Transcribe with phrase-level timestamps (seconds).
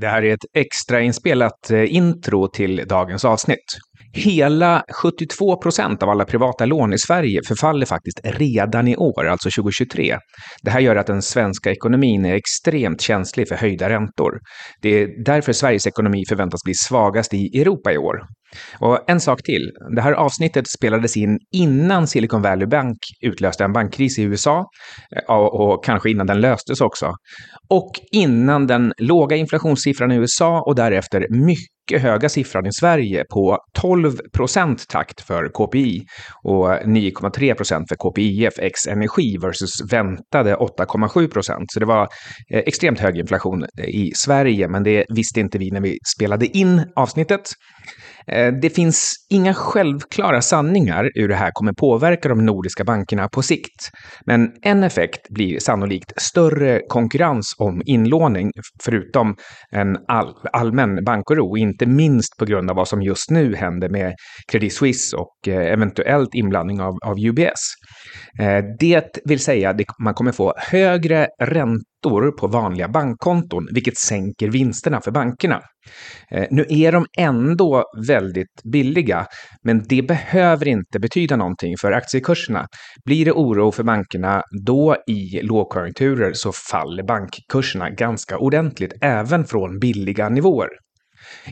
[0.00, 3.78] Det här är ett extrainspelat eh, intro till dagens avsnitt.
[4.12, 9.50] Hela 72 procent av alla privata lån i Sverige förfaller faktiskt redan i år, alltså
[9.62, 10.18] 2023.
[10.62, 14.38] Det här gör att den svenska ekonomin är extremt känslig för höjda räntor.
[14.82, 18.16] Det är därför Sveriges ekonomi förväntas bli svagast i Europa i år.
[18.78, 19.70] Och en sak till.
[19.96, 24.64] Det här avsnittet spelades in innan Silicon Valley Bank utlöste en bankkris i USA
[25.16, 27.12] eh, och kanske innan den löstes också.
[27.68, 33.58] Och innan den låga inflationssiffran i USA och därefter mycket höga siffran i Sverige på
[33.80, 36.02] 12 procent takt för KPI
[36.42, 41.64] och 9,3 procent för KPIF ex energi versus väntade 8,7 procent.
[41.72, 42.02] Så det var
[42.50, 46.82] eh, extremt hög inflation i Sverige, men det visste inte vi när vi spelade in
[46.96, 47.42] avsnittet.
[48.32, 53.42] Eh, det finns inga självklara sanningar hur det här kommer påverka de nordiska bankerna på
[53.42, 53.90] sikt.
[54.26, 58.50] Men en effekt blir sannolikt större konkurrens om inlåning,
[58.82, 59.36] förutom
[59.70, 64.14] en all, allmän bankoro, inte minst på grund av vad som just nu händer med
[64.52, 67.74] Credit Suisse och eh, eventuellt inblandning av, av UBS.
[68.40, 71.95] Eh, det vill säga att man kommer få högre räntor
[72.32, 75.62] på vanliga bankkonton, vilket sänker vinsterna för bankerna.
[76.30, 79.26] Eh, nu är de ändå väldigt billiga,
[79.64, 82.66] men det behöver inte betyda någonting för aktiekurserna.
[83.04, 89.78] Blir det oro för bankerna, då i lågkonjunkturer så faller bankkurserna ganska ordentligt, även från
[89.78, 90.68] billiga nivåer.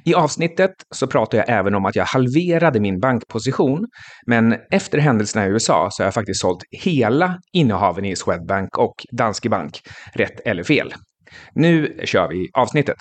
[0.04, 3.86] I avsnittet så pratar jag även om att jag halverade min bankposition,
[4.26, 8.94] men efter händelserna i USA så har jag faktiskt sålt hela innehaven i Swedbank och
[9.12, 9.80] Danske Bank,
[10.12, 10.94] rätt eller fel.
[11.54, 12.98] Nu kör vi avsnittet.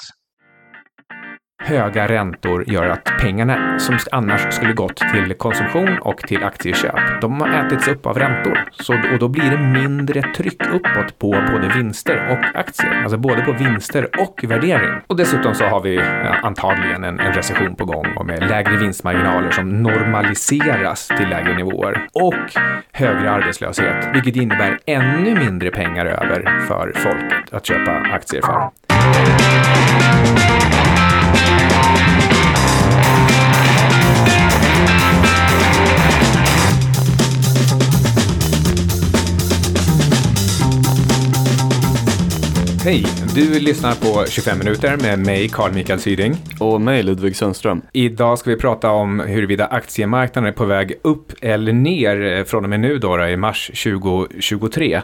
[1.62, 7.42] Höga räntor gör att pengarna som annars skulle gått till konsumtion och till aktieköp, de
[7.42, 8.60] har ätits upp av räntor.
[8.72, 13.02] Så, och då blir det mindre tryck uppåt på både vinster och aktier.
[13.04, 15.02] Alltså både på vinster och värdering.
[15.08, 18.78] Och dessutom så har vi ja, antagligen en, en recession på gång och med lägre
[18.78, 22.08] vinstmarginaler som normaliseras till lägre nivåer.
[22.14, 22.52] Och
[22.92, 28.70] högre arbetslöshet, vilket innebär ännu mindre pengar över för folket att köpa aktier för.
[42.84, 43.23] 可以。
[43.36, 46.36] Du lyssnar på 25 minuter med mig, Carl Mikael Syding.
[46.60, 47.82] Och mig, Ludvig Sundström.
[47.94, 52.64] Idag ska vi prata om huruvida aktiemarknaden är på väg upp eller ner eh, från
[52.64, 54.94] och med nu då, då i mars 2023.
[54.94, 55.02] Eh,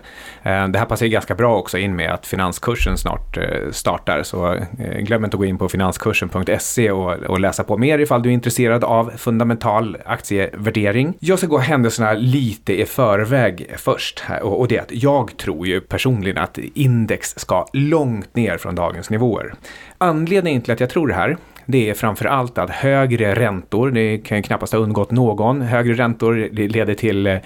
[0.67, 4.57] det här passar ganska bra också in med att finanskursen snart eh, startar, så
[4.99, 8.83] glöm inte att gå in på finanskursen.se och, läsa på mer ifall du är intresserad
[8.83, 11.13] av fundamental aktievärdering.
[11.19, 15.81] Jag ska gå händelserna lite i förväg först, och det är att jag tror ju
[15.81, 19.53] personligen att index ska långt ner från dagens nivåer.
[19.97, 21.37] Anledningen till att jag tror det här
[21.71, 25.93] det är framför allt att högre räntor, det kan ju knappast ha undgått någon, högre
[25.93, 27.39] räntor leder till eh,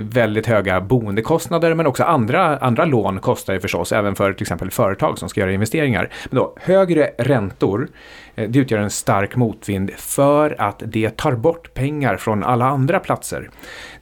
[0.00, 4.70] väldigt höga boendekostnader men också andra, andra lån kostar ju förstås, även för till exempel
[4.70, 6.10] företag som ska göra investeringar.
[6.30, 7.88] Men då, högre räntor
[8.34, 13.00] Eh, det utgör en stark motvind för att det tar bort pengar från alla andra
[13.00, 13.50] platser.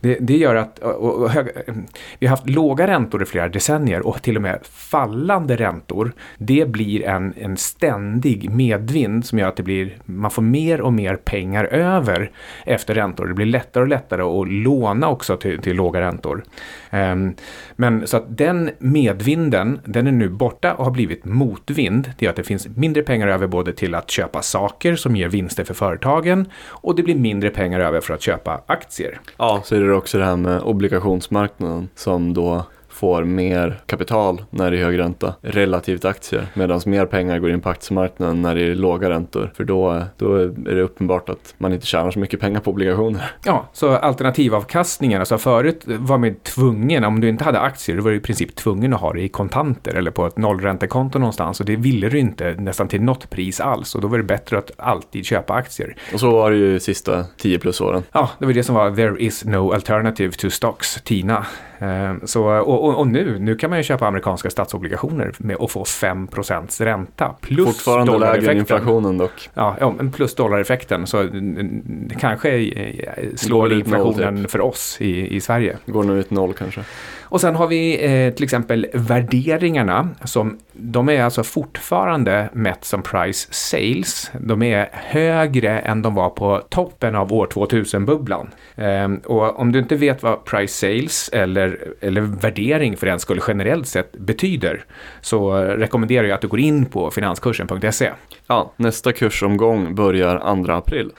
[0.00, 1.74] Det, det gör att och, och höga, eh,
[2.18, 6.12] vi har haft låga räntor i flera decennier och till och med fallande räntor.
[6.38, 10.92] Det blir en, en ständig medvind som gör att det blir, man får mer och
[10.92, 12.30] mer pengar över
[12.64, 13.26] efter räntor.
[13.26, 16.44] Det blir lättare och lättare att låna också till, till låga räntor.
[16.90, 17.34] Um,
[17.76, 22.12] men så att den medvinden, den är nu borta och har blivit motvind.
[22.18, 25.28] Det gör att det finns mindre pengar över både till att köpa saker som ger
[25.28, 29.20] vinster för företagen och det blir mindre pengar över för att köpa aktier.
[29.36, 32.64] Ja, så är det också det här med obligationsmarknaden som då
[32.98, 37.60] får mer kapital när det är hög ränta relativt aktier medan mer pengar går in
[37.60, 41.72] på aktiemarknaden när det är låga räntor för då, då är det uppenbart att man
[41.72, 43.30] inte tjänar så mycket pengar på obligationer.
[43.44, 48.10] Ja, så alternativavkastningen, alltså förut var man tvungen, om du inte hade aktier, då var
[48.10, 51.66] du i princip tvungen att ha det i kontanter eller på ett nollräntekonto någonstans och
[51.66, 54.70] det ville du inte nästan till något pris alls och då var det bättre att
[54.76, 55.96] alltid köpa aktier.
[56.12, 58.02] Och så var det ju sista 10 plus åren.
[58.12, 61.46] Ja, det var det som var there is no alternative to stocks, TINA.
[61.78, 65.84] Ehm, så, och, och, nu, nu kan man ju köpa amerikanska statsobligationer med och få
[65.84, 67.34] 5% ränta.
[67.40, 69.50] Plus Fortfarande lägre än inflationen dock.
[69.54, 71.06] Ja, ja, plus dollareffekten.
[71.06, 72.70] Så det kanske
[73.36, 75.76] slår inflationen för oss i, i Sverige.
[75.86, 76.80] Går nu ut noll kanske.
[77.30, 83.02] Och sen har vi eh, till exempel värderingarna som de är alltså fortfarande mätt som
[83.02, 84.30] price sales.
[84.40, 88.48] De är högre än de var på toppen av år 2000-bubblan.
[88.76, 93.40] Eh, och om du inte vet vad price sales eller, eller värdering för den skulle
[93.48, 94.84] generellt sett betyder
[95.20, 98.10] så rekommenderar jag att du går in på finanskursen.se.
[98.46, 101.10] Ja, nästa kursomgång börjar 2 april.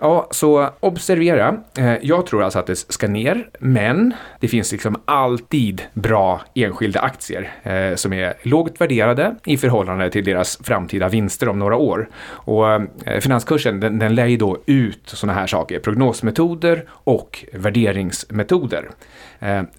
[0.00, 1.56] Ja, så observera.
[1.78, 7.00] Eh, jag tror alltså att det ska ner, men det finns liksom alltid bra enskilda
[7.00, 12.08] aktier eh, som är lågt värderade i förhållande till deras framtida vinster om några år.
[12.28, 18.90] Och eh, finanskursen, den, den lär ju då ut sådana här saker, prognosmetoder och värderingsmetoder.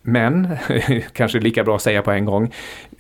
[0.02, 0.58] Men,
[1.14, 2.54] kanske lika bra att säga på en gång,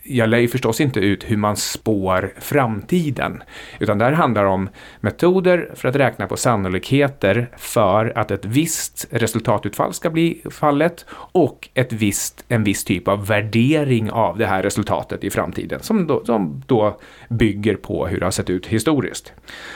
[0.09, 3.44] jag lär ju förstås inte ut hur man spår framtiden,
[3.79, 4.69] utan det här handlar om
[5.00, 11.69] metoder för att räkna på sannolikheter för att ett visst resultatutfall ska bli fallet och
[11.73, 16.25] ett visst, en viss typ av värdering av det här resultatet i framtiden som då,
[16.25, 19.33] som då bygger på hur det har sett ut historiskt.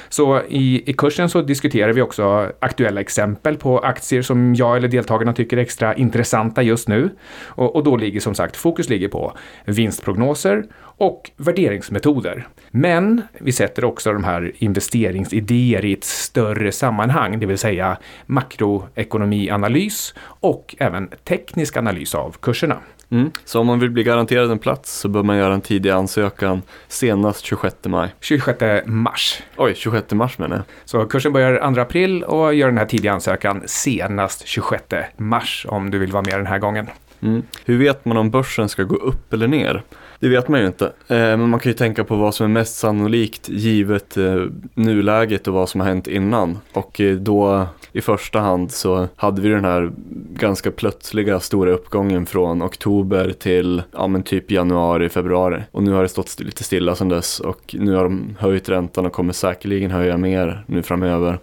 [0.09, 4.87] Så i, i kursen så diskuterar vi också aktuella exempel på aktier som jag eller
[4.87, 7.09] deltagarna tycker är extra intressanta just nu.
[7.45, 10.63] Och, och då ligger som sagt fokus ligger på vinstprognoser prognoser
[10.97, 12.47] och värderingsmetoder.
[12.71, 20.13] Men vi sätter också de här investeringsidéer i ett större sammanhang, det vill säga makroekonomianalys
[20.41, 22.77] och även teknisk analys av kurserna.
[23.09, 23.31] Mm.
[23.45, 26.61] Så om man vill bli garanterad en plats så bör man göra en tidig ansökan
[26.87, 28.09] senast 26 maj.
[28.19, 29.41] 26 mars.
[29.57, 30.65] Oj, 26 mars menar jag.
[30.85, 34.83] Så kursen börjar 2 april och gör den här tidiga ansökan senast 26
[35.17, 36.87] mars om du vill vara med den här gången.
[37.21, 37.43] Mm.
[37.65, 39.83] Hur vet man om börsen ska gå upp eller ner?
[40.23, 40.85] Det vet man ju inte.
[40.85, 45.47] Eh, men man kan ju tänka på vad som är mest sannolikt givet eh, nuläget
[45.47, 46.59] och vad som har hänt innan.
[46.73, 49.91] Och eh, då i första hand så hade vi den här
[50.33, 55.61] ganska plötsliga stora uppgången från oktober till ja, men typ januari, februari.
[55.71, 59.05] Och nu har det stått lite stilla sedan dess och nu har de höjt räntan
[59.05, 61.39] och kommer säkerligen höja mer nu framöver.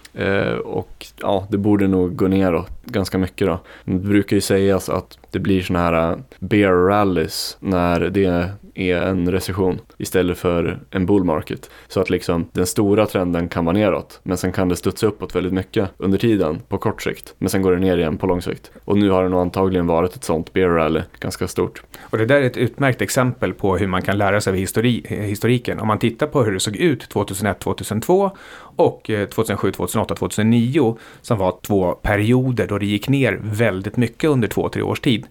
[0.65, 3.59] Och ja, det borde nog gå neråt ganska mycket då.
[3.85, 8.51] Det brukar ju sägas att det blir sådana här bear rallies när det
[8.81, 11.71] är en recession istället för en bull market.
[11.89, 15.37] Så att liksom den stora trenden kan vara neråt men sen kan det studsa uppåt
[15.37, 17.35] väldigt mycket under tiden på kort sikt.
[17.39, 18.71] Men sen går det ner igen på lång sikt.
[18.85, 21.83] Och nu har det nog antagligen varit ett sånt bear rally ganska stort.
[22.01, 25.05] Och det där är ett utmärkt exempel på hur man kan lära sig av histori
[25.09, 25.81] historiken.
[25.81, 28.31] Om man tittar på hur det såg ut 2001, 2002
[28.77, 34.49] och 2007, 2008, 2009 som var två perioder då det gick ner väldigt mycket under
[34.49, 35.27] två, tre års tid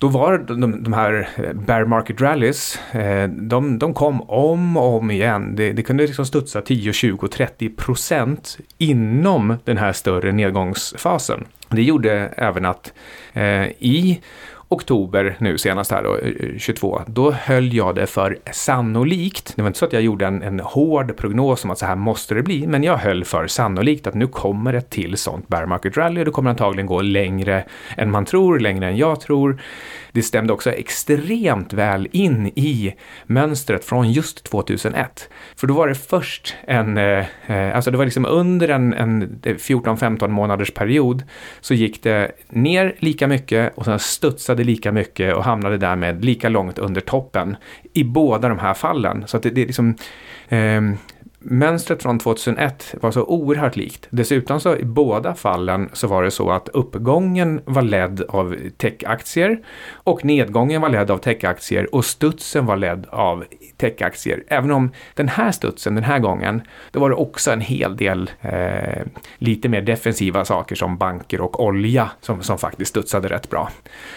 [0.00, 4.96] då var de, de här eh, bear market rallies, eh, de, de kom om och
[4.96, 5.56] om igen.
[5.56, 11.44] Det, det kunde liksom studsa 10, 20, 30 procent inom den här större nedgångsfasen.
[11.68, 12.92] Det gjorde även att
[13.32, 14.20] eh, i
[14.72, 19.52] oktober nu senast här då, eh, eh, 22, då höll jag det för sannolikt.
[19.56, 21.96] Det var inte så att jag gjorde en, en hård prognos om att så här
[21.96, 25.66] måste det bli, men jag höll för sannolikt att nu kommer ett till sånt bear
[25.66, 27.64] market rally och det kommer antagligen gå längre
[27.96, 29.60] än man tror, längre än jag tror.
[30.12, 32.94] Det stämde också extremt väl in i
[33.26, 35.28] mönstret från just 2001.
[35.56, 39.40] För då var det först en, eh, eh alltså det var liksom under en, en
[39.42, 41.22] 14-15 månaders period
[41.60, 46.48] så gick det ner lika mycket och sen studsade lika mycket och hamnade därmed lika
[46.48, 47.56] långt under toppen
[47.92, 49.24] i båda de här fallen.
[49.26, 49.94] Så att det, det är liksom
[50.48, 50.80] eh,
[51.42, 54.06] Mönstret från 2001 var så oerhört likt.
[54.10, 59.58] Dessutom så i båda fallen så var det så att uppgången var ledd av techaktier
[59.92, 63.44] och nedgången var ledd av techaktier och studsen var ledd av
[63.76, 64.44] techaktier.
[64.48, 68.30] Även om den här studsen den här gången, då var det också en hel del
[68.40, 69.02] eh,
[69.38, 73.70] lite mer defensiva saker som banker och olja som, som faktiskt studsade rätt bra.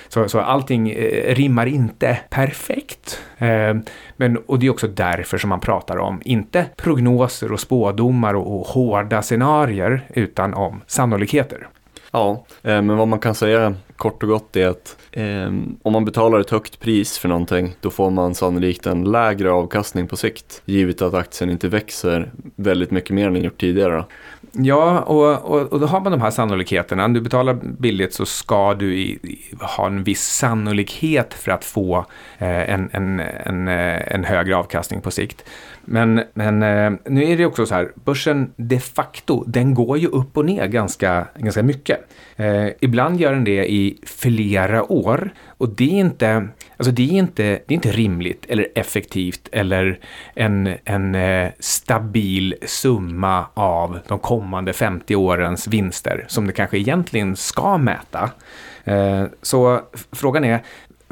[0.08, 3.22] Så, så allting eh, rimmar inte perfekt.
[3.44, 3.84] Ehm,
[4.18, 8.60] men, och det är också därför som man pratar om, inte prognoser och spådomar och,
[8.60, 11.68] och hårda scenarier, utan om sannolikheter.
[12.12, 15.48] Ja, ehm, men vad man kan säga kort och gott är att eh,
[15.82, 20.08] om man betalar ett högt pris för någonting då får man sannolikt en lägre avkastning
[20.08, 23.96] på sikt givet att aktien inte växer väldigt mycket mer än den gjort tidigare.
[23.96, 24.06] Då.
[24.52, 27.06] Ja, och, och, och, då har man de här sannolikheterna.
[27.06, 31.66] Om du betalar billigt så ska du i, i, ha en viss sannolikhet för att
[31.66, 32.06] få
[32.38, 35.46] eh, en, en, en, eh, en högre avkastning på sikt.
[35.86, 40.08] Men, men eh, nu är det också så här, börsen de facto, den går ju
[40.08, 42.00] upp och ner ganska, ganska mycket.
[42.36, 46.48] Eh, ibland gör den det i flera år och det är inte,
[46.78, 50.00] alltså det är inte, det är inte rimligt eller effektivt eller
[50.36, 57.36] en, en eh, stabil summa av de kommande 50 årens vinster som det kanske egentligen
[57.36, 58.30] ska mäta.
[58.84, 60.64] Eh, så frågan är,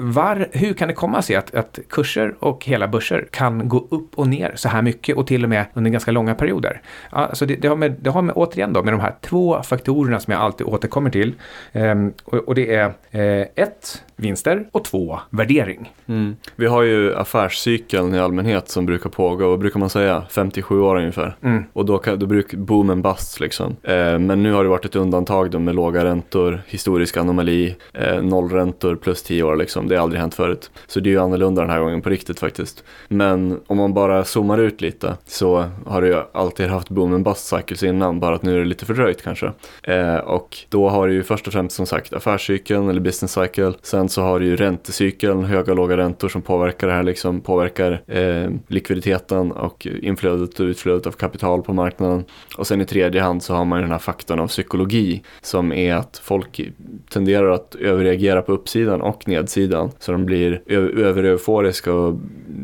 [0.02, 4.16] var, hur kan det komma sig att, att kurser och hela börser kan gå upp
[4.16, 6.82] och ner så här mycket och till och med under ganska långa perioder?
[7.10, 10.20] Alltså det, det, har med, det har med, återigen då, med de här två faktorerna
[10.20, 11.34] som jag alltid återkommer till.
[11.72, 15.94] Ehm, och, och, det är eh, ett, vinster och två, värdering.
[16.08, 16.36] Mm.
[16.56, 20.96] Vi har ju affärscykeln i allmänhet som brukar pågå, vad brukar man säga, 57 år
[20.96, 21.36] ungefär.
[21.44, 21.64] Mm.
[21.74, 23.76] Och då, kan, då brukar boomen bust liksom.
[23.84, 28.22] Eh, men nu har det varit ett undantag då med låga räntor, historisk anomali, eh,
[28.22, 29.88] nollräntor plus 10 år liksom.
[29.88, 30.72] Det har aldrig hänt förut.
[30.88, 32.84] Så det är ju annorlunda den här gången på riktigt faktiskt.
[33.08, 37.48] Men om man bara zoomar ut lite så har det ju alltid haft boomen bust
[37.48, 39.52] cycles innan, bara att nu är det lite fördröjt kanske.
[39.84, 43.74] Eh, och då har det ju först och främst som sagt affärscykeln eller business cycle.
[43.82, 47.42] Sen så har du ju räntecykeln, höga och låga räntor som påverkar det här, liksom
[47.42, 52.26] påverkar eh, likviditeten och inflödet och utflödet av kapital på marknaden.
[52.58, 55.72] Och sen i tredje hand så har man ju den här faktorn av psykologi som
[55.72, 56.62] är att folk
[57.10, 59.92] tenderar att överreagera på uppsidan och nedsidan.
[60.00, 60.62] Så de blir
[61.00, 62.20] övereuforiska och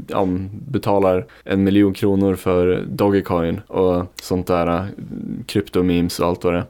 [0.08, 4.86] ja, betalar en miljon kronor för Dogecoin och sånt där eh,
[5.46, 6.66] kryptomemes och allt vad det är.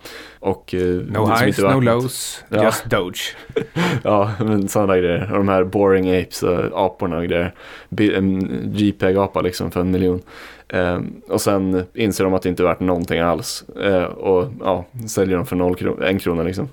[0.47, 2.63] Och, eh, no highs, no lows, ja.
[2.63, 3.35] just Doge.
[4.03, 5.31] ja, men sådana grejer.
[5.31, 7.53] Och de här boring apes, aporna och grejer.
[7.99, 10.21] En JPEG-apa liksom för en miljon.
[10.69, 13.63] Eh, och sen inser de att det inte är värt någonting alls.
[13.83, 16.69] Eh, och ja, säljer dem för noll kron en krona liksom.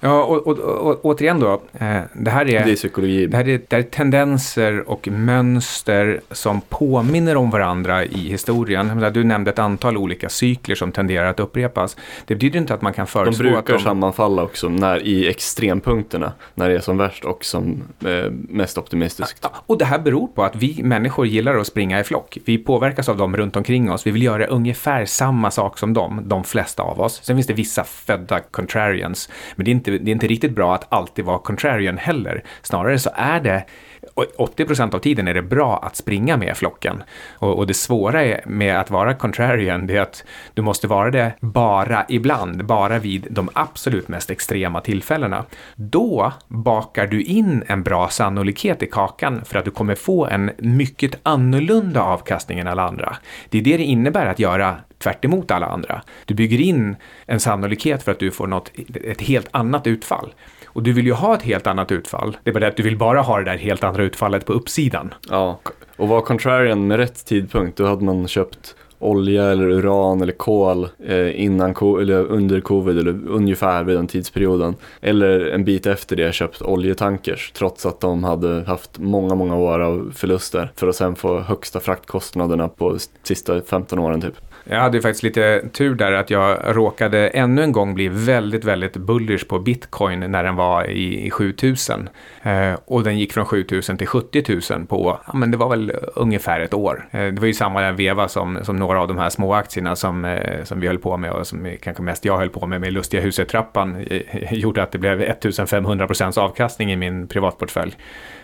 [0.00, 1.62] Ja, och, och, och återigen då.
[1.72, 3.26] Eh, det här är, det är psykologi.
[3.26, 9.10] Det här är, det är tendenser och mönster som påminner om varandra i historien.
[9.14, 11.96] Du nämnde ett antal olika cykler som tenderar att upprepas.
[12.26, 13.80] Det betyder inte att man kan förutspå De brukar de...
[13.80, 16.32] sammanfalla också när, i extrempunkterna.
[16.54, 19.46] När det är som värst och som eh, mest optimistiskt.
[19.66, 22.38] Och det här beror på att vi människor gillar att springa i flock.
[22.44, 24.06] Vi påverkas av de runt omkring oss.
[24.06, 27.20] Vi vill göra ungefär samma sak som dem, de flesta av oss.
[27.22, 30.74] Sen finns det vissa födda contrarians, men det är inte, det är inte riktigt bra
[30.74, 32.44] att alltid vara contrarian heller.
[32.62, 33.64] Snarare så är det
[34.14, 37.02] 80 procent av tiden är det bra att springa med flocken.
[37.34, 41.32] Och, och, det svåra med att vara contrarian, det är att du måste vara det
[41.40, 45.44] bara ibland, bara vid de absolut mest extrema tillfällena.
[45.76, 50.50] Då bakar du in en bra sannolikhet i kakan för att du kommer få en
[50.58, 53.16] mycket annorlunda avkastning än alla andra.
[53.48, 56.02] Det är det det innebär att göra tvärt alla andra.
[56.24, 58.72] Du bygger in en sannolikhet för att du får något,
[59.04, 60.34] ett helt annat utfall.
[60.72, 62.36] Och du vill ju ha ett helt annat utfall.
[62.44, 64.52] Det är bara det att du vill bara ha det där helt andra utfallet på
[64.52, 65.14] uppsidan.
[65.30, 65.60] Ja,
[65.96, 70.88] och var contrarian med rätt tidpunkt, då hade man köpt olja eller uran eller kol
[71.04, 74.74] eh, innan eller under covid eller ungefär vid den tidsperioden.
[75.00, 79.80] Eller en bit efter det köpt oljetankers trots att de hade haft många, många år
[79.80, 84.34] av förluster för att sen få högsta fraktkostnaderna på sista 15 åren typ.
[84.64, 88.64] Jag hade ju faktiskt lite tur där att jag råkade ännu en gång bli väldigt,
[88.64, 92.08] väldigt bullish på bitcoin när den var i, 7000.
[92.42, 95.92] Eh, och den gick från 7000 till 70 000 på, ja men det var väl
[96.14, 97.08] ungefär ett år.
[97.10, 100.24] Eh, det var ju samma veva som, som några av de här små aktierna som,
[100.24, 102.92] eh, som vi höll på med och som kanske mest jag höll på med med
[102.92, 107.96] Lustiga huset-trappan eh, gjorde att det blev 1500 procents avkastning i min privatportfölj.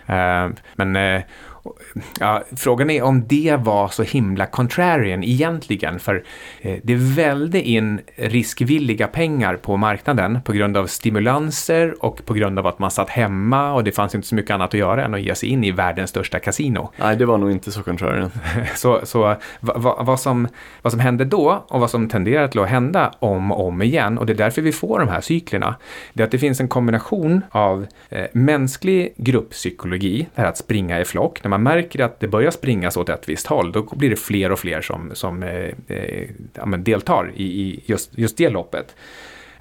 [0.05, 1.21] Eh, men eh,
[2.19, 6.23] Ja, frågan är om det var så himla contrarian egentligen, för
[6.61, 12.59] eh, det välde in riskvilliga pengar på marknaden på grund av stimulanser och på grund
[12.59, 15.13] av att man satt hemma och det fanns inte så mycket annat att göra än
[15.13, 16.91] att ge sig in i världens största kasino.
[16.97, 18.31] Nej, det var nog inte så contrarian.
[18.75, 20.47] så så vad, vad, som,
[20.81, 24.17] vad som hände då och vad som tenderar till att hända om och om igen,
[24.17, 25.75] och det är därför vi får de här cyklerna,
[26.13, 30.99] det är att det finns en kombination av eh, mänsklig grupppsykologi, det här att springa
[30.99, 34.09] i flock, när man märker att det börjar springas åt ett visst håll, då blir
[34.09, 38.49] det fler och fler som, som eh, eh ja, deltar i, i just, just det
[38.49, 38.95] loppet.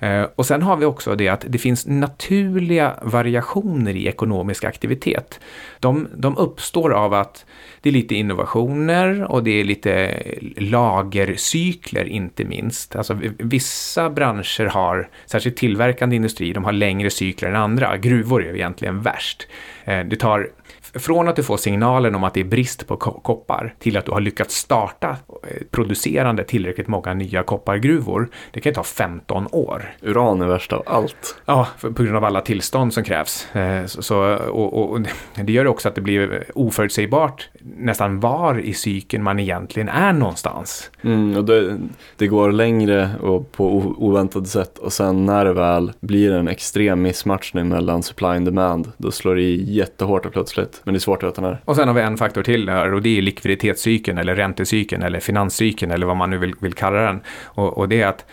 [0.00, 5.40] Eh, och sen har vi också det att det finns naturliga variationer i ekonomisk aktivitet.
[5.80, 7.46] De, de uppstår av att
[7.80, 10.22] det är lite innovationer och det är lite
[10.56, 12.96] lagercykler inte minst.
[12.96, 17.96] Alltså vissa branscher har, särskilt tillverkande industri, de har längre cykler än andra.
[17.96, 19.46] Gruvor är egentligen värst.
[19.84, 20.50] Eh, det tar
[20.94, 24.12] från att du får signalen om att det är brist på koppar till att du
[24.12, 29.94] har lyckats starta eh, producerande tillräckligt många nya koppargruvor, det kan ta 15 år.
[30.02, 31.40] Uran är värst av allt.
[31.46, 33.56] Ja, på grund av alla tillstånd som krävs.
[33.56, 35.00] Eh, så, och, och,
[35.34, 40.90] det gör också att det blir oförutsägbart nästan var i cykeln man egentligen är någonstans.
[41.02, 41.78] Mm, och det,
[42.16, 47.02] det går längre och på oväntade sätt och sen när det väl blir en extrem
[47.02, 50.77] missmatchning mellan supply and demand, då slår det i jättehårt och plötsligt.
[50.84, 51.60] Men det är svårt att veta när.
[51.64, 55.20] Och sen har vi en faktor till här och det är likviditetscykeln eller räntecykeln eller
[55.20, 57.20] finanscykeln eller vad man nu vill, vill kalla den.
[57.44, 58.24] Och, och det är att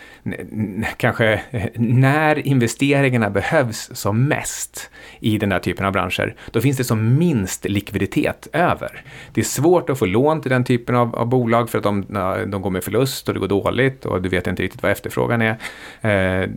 [0.96, 6.76] kanske eh, när investeringarna behövs som mest i den här typen av branscher, då finns
[6.76, 9.04] det som minst likviditet över.
[9.32, 12.04] Det är svårt att få lån till den typen av, av bolag för att de,
[12.46, 15.42] de går med förlust och det går dåligt och du vet inte riktigt vad efterfrågan
[15.42, 15.56] är.
[16.00, 16.48] Eh,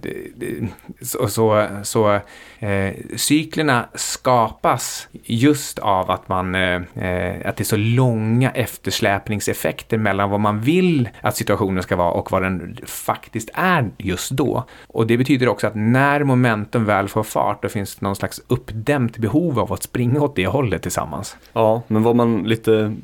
[1.01, 2.19] så, så, så
[2.59, 9.97] eh, cyklerna skapas just av att, man, eh, eh, att det är så långa eftersläpningseffekter
[9.97, 14.63] mellan vad man vill att situationen ska vara och vad den faktiskt är just då.
[14.87, 18.41] Och det betyder också att när momentum väl får fart, då finns det någon slags
[18.47, 21.37] uppdämt behov av att springa åt det hållet tillsammans.
[21.53, 22.95] Ja, men vad man lite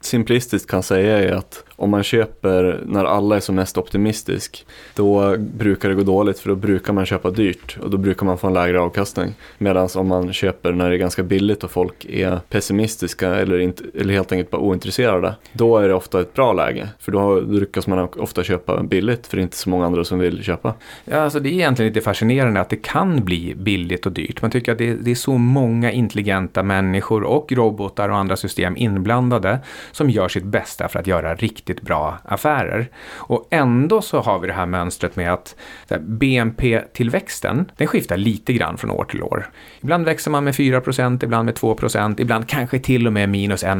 [0.00, 5.36] simplistiskt kan säga är att om man köper när alla är som mest optimistisk, då
[5.38, 8.46] brukar det gå dåligt för då brukar man köpa dyrt och då brukar man få
[8.46, 9.34] en lägre avkastning.
[9.58, 13.84] Medan om man köper när det är ganska billigt och folk är pessimistiska eller, inte,
[13.94, 16.88] eller helt enkelt bara ointresserade, då är det ofta ett bra läge.
[16.98, 20.18] För då lyckas man ofta köpa billigt för det är inte så många andra som
[20.18, 20.74] vill köpa.
[21.04, 24.42] Ja, alltså det är egentligen lite fascinerande att det kan bli billigt och dyrt.
[24.42, 28.76] Man tycker att det, det är så många intelligenta människor och robotar och andra system
[28.76, 29.58] inblandade
[29.92, 32.88] som gör sitt bästa för att göra riktigt bra affärer.
[33.14, 35.56] Och ändå så har vi det här mönstret med att
[36.00, 39.50] BNP-tillväxten, den skiftar lite grann från år till år.
[39.80, 43.78] Ibland växer man med 4% ibland med 2% ibland kanske till och med minus 1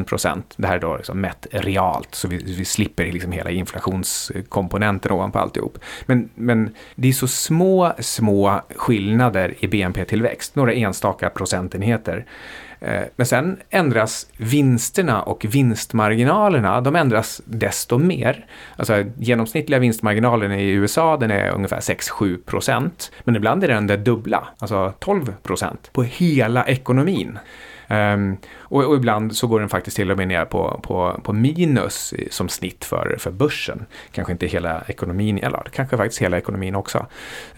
[0.56, 5.38] Det här är då liksom mätt realt, så vi, vi slipper liksom hela inflationskomponenten ovanpå
[5.38, 5.78] alltihop.
[6.06, 12.26] Men, men det är så små, små skillnader i BNP-tillväxt, några enstaka procentenheter.
[12.84, 18.46] Eh, men sen ändras vinsterna och vinstmarginalerna, de ändras desto mer.
[18.76, 23.12] Alltså genomsnittliga vinstmarginalen i USA, den är ungefär 6-7 procent.
[23.24, 27.38] Men ibland är den det dubbla, alltså 12 procent på hela ekonomin.
[27.92, 31.32] Um, och, och, ibland så går den faktiskt till och med ner på, på, på
[31.32, 33.87] minus som snitt för, för börsen.
[34.12, 37.06] Kanske inte hela ekonomin, eller kanske faktiskt hela ekonomin också.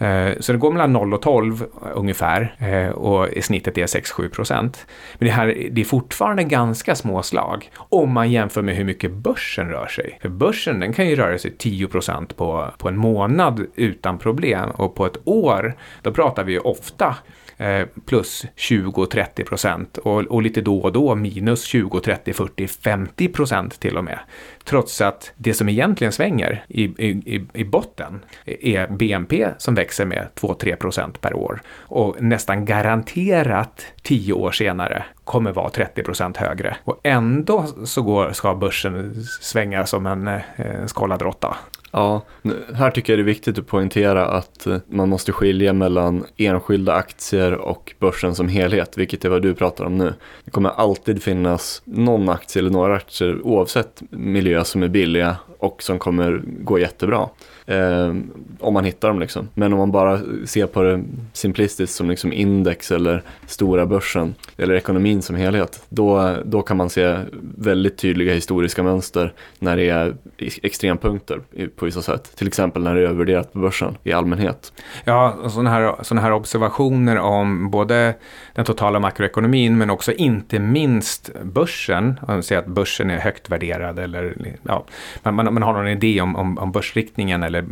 [0.01, 4.29] Uh, så det går mellan 0 och 12 eh, ungefär uh, och snittet är 6-7
[4.29, 4.87] procent.
[5.13, 9.11] Men det, här, det är fortfarande ganska små slag om man jämför med hur mycket
[9.11, 10.19] börsen rör sig.
[10.21, 14.69] För börsen den kan ju röra sig 10 procent på, på en månad utan problem
[14.69, 17.15] och på ett år då pratar vi ju ofta
[17.57, 23.27] eh, plus 20-30 procent och, och lite då och då minus 20, 30, 40, 50
[23.27, 24.19] procent till och med.
[24.63, 30.27] Trots att det som egentligen svänger i, i, i botten är BNP som växer med
[30.35, 36.77] 2-3 procent per år och nästan garanterat 10 år senare kommer vara 30 procent högre.
[36.83, 41.55] Och ändå så går, ska börsen svänga som en, eh, en skållad råtta.
[41.97, 42.21] Ja,
[42.73, 46.93] här tycker jag det är viktigt att poängtera att eh, man måste skilja mellan enskilda
[46.93, 50.13] aktier och börsen som helhet, vilket är vad du pratar om nu.
[50.45, 55.83] Det kommer alltid finnas någon aktie eller några aktier oavsett miljö som är billiga och
[55.83, 57.29] som kommer gå jättebra.
[57.67, 58.13] Eh,
[58.59, 59.49] om man hittar dem liksom.
[59.53, 64.73] Men om man bara ser på det simplistiskt som liksom index eller stora börsen eller
[64.73, 65.83] ekonomin som helhet.
[65.89, 67.17] Då, då kan man se
[67.57, 71.41] väldigt tydliga historiska mönster när det är extrempunkter
[71.75, 72.35] på vissa sätt.
[72.35, 74.73] Till exempel när det är övervärderat på börsen i allmänhet.
[75.03, 78.15] Ja, sådana här, såna här observationer om både
[78.53, 82.19] den totala makroekonomin men också inte minst börsen.
[82.21, 84.85] om Man säger att börsen är högt värderad eller ja,
[85.23, 87.65] man, man, man har någon idé om, om, om börsriktningen eller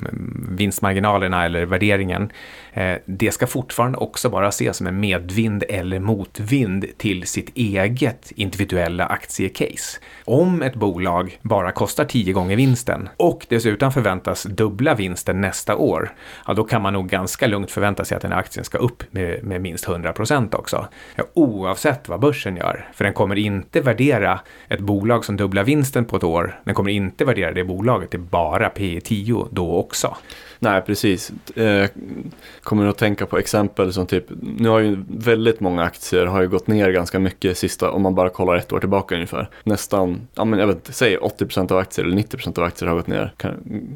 [0.49, 2.31] vinstmarginalerna eller värderingen.
[2.73, 8.31] Eh, det ska fortfarande också bara ses som en medvind eller motvind till sitt eget
[8.35, 9.99] individuella aktiecase.
[10.25, 16.13] Om ett bolag bara kostar 10 gånger vinsten och dessutom förväntas dubbla vinsten nästa år,
[16.47, 19.03] ja då kan man nog ganska lugnt förvänta sig att den här aktien ska upp
[19.11, 20.87] med, med minst 100 procent också.
[21.15, 26.05] Ja, oavsett vad börsen gör, för den kommer inte värdera ett bolag som dubblar vinsten
[26.05, 30.17] på ett år, den kommer inte värdera det bolaget är bara P 10 då också.
[30.63, 31.31] Nej, precis.
[31.53, 31.89] Jag
[32.63, 36.47] kommer att tänka på exempel som typ, nu har ju väldigt många aktier har ju
[36.47, 39.49] gått ner ganska mycket sista, om man bara kollar ett år tillbaka ungefär.
[39.63, 42.95] Nästan, ja men jag vet inte, säg 80% av aktier eller 90% av aktier har
[42.95, 43.33] gått ner,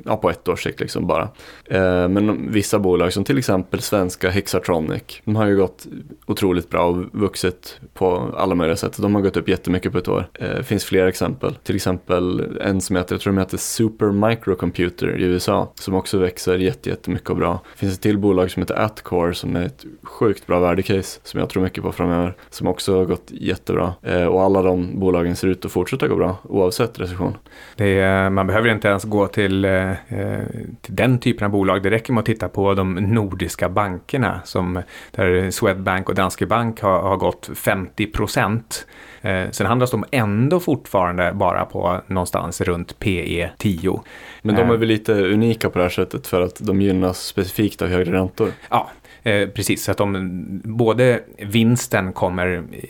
[0.06, 1.30] ja på ett års sikt liksom bara.
[1.66, 5.88] Eh, men vissa bolag som till exempel svenska Hexatronic, de har ju gått
[6.26, 8.98] otroligt bra och vuxit på alla möjliga sätt.
[8.98, 10.30] De har gått upp jättemycket på ett år.
[10.34, 14.12] Det finns fler exempel, till exempel en som heter, jag tror de heter heter Super
[14.30, 17.62] Microcomputer i USA som också växer jättemycket och bra.
[17.74, 21.40] Det finns ett till bolag som heter Atcore som är ett sjukt bra värdecase som
[21.40, 25.36] jag tror mycket på framöver som också har gått jättebra eh, och alla de bolagen
[25.36, 27.38] ser ut att fortsätta gå bra oavsett recession.
[27.78, 30.46] Är, eh, man behöver inte ens gå till, eh, eh,
[30.82, 31.84] till den typen av bolag.
[31.84, 36.82] Det räcker med att titta på de nordiska bankerna som där Swedbank och Danske Bank
[36.82, 38.88] har, har gått 50 procent
[39.22, 44.02] Eh, sen handlas de ändå fortfarande bara på någonstans runt PE 10.
[44.42, 44.80] Men de är eh.
[44.80, 48.52] väl lite unika på det här sättet för att de gynnas specifikt av högre räntor?
[48.70, 48.90] Ja,
[49.24, 52.90] Eh, precis, så att de, både vinsten kommer eh,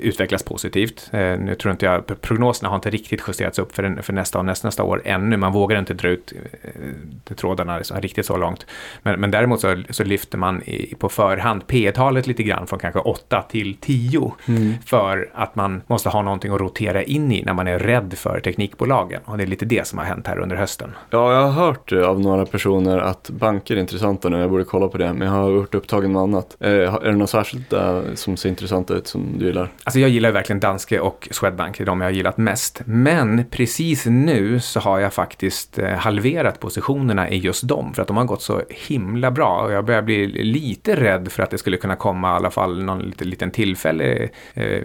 [0.00, 1.10] utvecklas positivt.
[1.12, 4.44] Eh, nu tror inte jag, prognoserna har inte riktigt justerats upp för, för nästa och
[4.44, 5.36] nästnästa år ännu.
[5.36, 8.66] Man vågar inte dra ut eh, trådarna liksom, riktigt så långt.
[9.02, 12.78] Men, men däremot så, så lyfter man i, på förhand P talet lite grann från
[12.78, 14.32] kanske 8 till 10.
[14.48, 14.74] Mm.
[14.86, 18.40] För att man måste ha någonting att rotera in i när man är rädd för
[18.40, 19.20] teknikbolagen.
[19.24, 20.90] Och det är lite det som har hänt här under hösten.
[21.10, 24.38] Ja, jag har hört av några personer att banker är intressanta nu.
[24.38, 25.12] Jag borde kolla på det.
[25.12, 26.56] Men jag har gjort upptagen med annat.
[26.60, 29.72] Eh, är det något särskilt där som ser intressant ut som du gillar?
[29.84, 32.82] Alltså jag gillar verkligen Danske och Swedbank, det är de jag har gillat mest.
[32.84, 38.08] Men precis nu så har jag faktiskt eh, halverat positionerna i just dem för att
[38.08, 39.62] de har gått så himla bra.
[39.62, 42.84] Och jag börjar bli lite rädd för att det skulle kunna komma i alla fall
[42.84, 44.82] någon liten, liten tillfällig eh,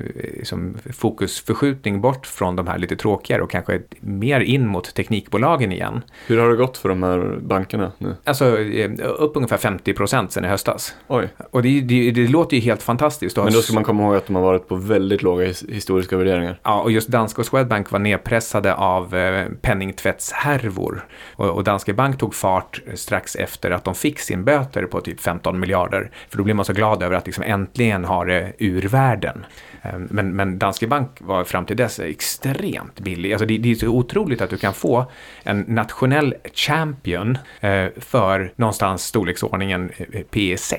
[0.94, 6.02] fokusförskjutning bort från de här lite tråkigare och kanske mer in mot teknikbolagen igen.
[6.28, 8.16] Hur har det gått för de här bankerna nu?
[8.24, 10.73] Alltså eh, upp ungefär 50 procent sedan i höstas.
[11.08, 11.30] Oj.
[11.52, 13.38] Och det, det, det låter ju helt fantastiskt.
[13.38, 16.60] Men då ska man komma ihåg att de har varit på väldigt låga historiska värderingar.
[16.64, 21.06] Ja, och just Danske och Swedbank var nedpressade av eh, penningtvättshärvor.
[21.36, 25.22] Och, och Danske Bank tog fart strax efter att de fick sin böter på typ
[25.22, 26.12] 15 miljarder.
[26.30, 29.46] För då blir man så glad över att liksom äntligen ha det ur världen.
[29.84, 33.34] Eh, men, men Danske Bank var fram till dess extremt billig.
[33.34, 35.06] Alltså det, det är så otroligt att du kan få
[35.44, 40.78] en nationell champion eh, för någonstans storleksordningen eh, P6.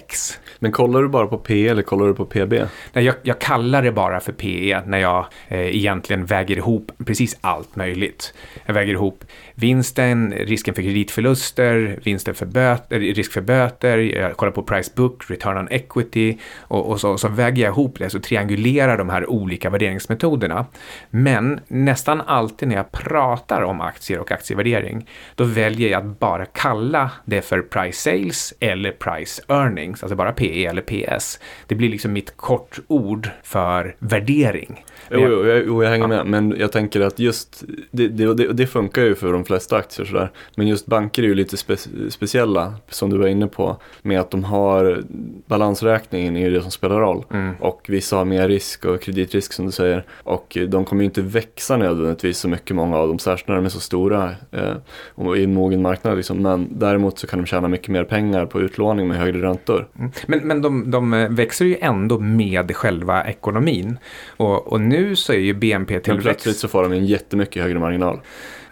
[0.59, 2.53] Men kollar du bara på P eller kollar du på PB?
[2.93, 7.39] Nej, jag, jag kallar det bara för PE när jag eh, egentligen väger ihop precis
[7.41, 8.35] allt möjligt.
[8.67, 14.53] Jag väger ihop vinsten, risken för kreditförluster, vinsten för böter, risk för böter, jag kollar
[14.53, 18.21] på price book, return on equity och, och så, så, väger jag ihop det, så
[18.21, 20.67] triangulerar de här olika värderingsmetoderna.
[21.11, 26.47] Men nästan alltid när jag pratar om aktier och aktievärdering, då väljer jag att bara
[26.47, 31.41] kalla det för price sales eller price earnings, alltså bara PE eller PS.
[31.67, 34.85] Det blir liksom mitt kortord för värdering.
[35.11, 36.27] Jo, jo, jag, jo, jag hänger med.
[36.27, 40.07] Men jag tänker att just det, det, det, det, funkar ju för de flesta aktier
[40.07, 40.31] sådär.
[40.57, 41.77] Men just banker är ju lite spe,
[42.09, 43.77] speciella, som du var inne på.
[44.03, 45.03] Med att de har
[45.47, 47.25] balansräkningen är ju det som spelar roll.
[47.31, 47.55] Mm.
[47.61, 50.05] Och vissa har mer risk och kreditrisk som du säger.
[50.23, 53.19] Och de kommer ju inte växa nödvändigtvis så mycket, många av dem.
[53.19, 54.75] Särskilt när de är så stora eh,
[55.15, 56.17] och i en mogen marknad.
[56.17, 56.43] Liksom.
[56.43, 59.89] Men däremot så kan de tjäna mycket mer pengar på utlåning med högre räntor.
[59.99, 60.11] Mm.
[60.27, 63.99] Men, men de, de växer ju ändå med själva ekonomin.
[64.37, 66.09] Och, och nu så är ju BNP-tillväxt...
[66.09, 68.21] Men plötsligt så får de en jättemycket högre marginal.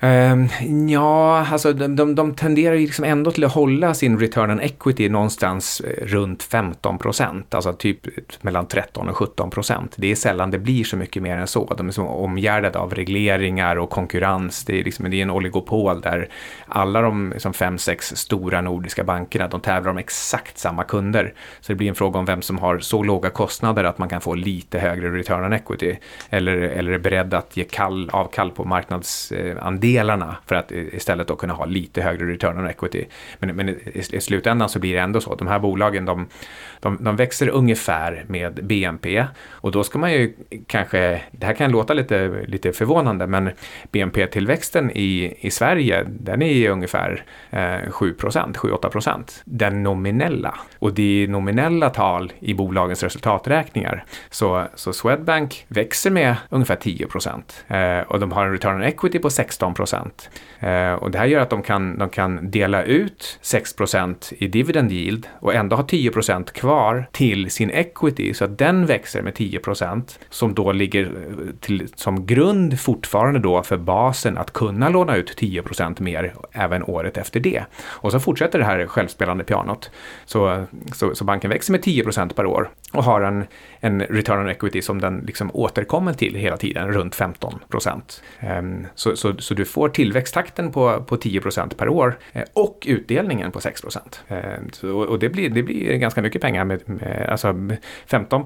[0.04, 0.48] Um,
[0.88, 4.60] ja, alltså de, de, de tenderar ju liksom ändå till att hålla sin return on
[4.60, 9.94] equity någonstans eh, runt 15 procent, alltså typ eh, mellan 13 och 17 procent.
[9.96, 11.74] Det är sällan det blir så mycket mer än så.
[11.74, 14.64] De är så omgärdade av regleringar och konkurrens.
[14.64, 16.28] Det är, liksom, det är en oligopol där
[16.66, 21.34] alla de liksom, fem, sex stora nordiska bankerna, de tävlar om exakt samma kunder.
[21.60, 24.20] Så det blir en fråga om vem som har så låga kostnader att man kan
[24.20, 25.96] få lite högre return on equity
[26.30, 31.28] eller, eller är beredd att ge kall, avkall på marknadsandel eh, delarna för att istället
[31.28, 33.04] då kunna ha lite högre return on equity.
[33.38, 36.28] Men, men i, i slutändan så blir det ändå så att de här bolagen de,
[36.80, 40.34] de, de, växer ungefär med BNP och då ska man ju
[40.66, 43.50] kanske, det här kan låta lite, lite förvånande, men
[43.92, 50.54] BNP-tillväxten i, i Sverige den är ungefär eh, 7% 7-8% Den nominella.
[50.78, 54.04] Och det är nominella tal i bolagens resultaträkningar.
[54.30, 57.08] Så, så Swedbank växer med ungefär 10
[57.68, 60.30] eh, och de har en return on equity på 16 procent.
[60.60, 64.48] Eh, och det här gör att de kan, de kan dela ut 6 procent i
[64.48, 69.22] dividend yield och ändå ha 10 procent kvar till sin equity så att den växer
[69.22, 74.52] med 10 procent som då ligger eh, till, som grund fortfarande då för basen att
[74.52, 77.64] kunna låna ut 10 procent mer även året efter det.
[77.84, 79.90] Och så fortsätter det här självspelande pianot.
[80.24, 83.44] Så, så, så banken växer med 10 procent per år och har en,
[83.80, 88.22] en return on equity som den liksom återkommer till hela tiden, runt 15 procent.
[88.40, 92.84] Ehm, så, så, så du får tillväxttakten på, på 10 procent per år eh, och
[92.86, 94.24] utdelningen på 6 procent.
[94.28, 97.54] Ehm, och det blir, det blir ganska mycket pengar med, med alltså
[98.06, 98.44] 15